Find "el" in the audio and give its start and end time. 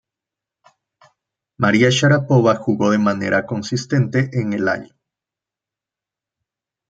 4.53-4.67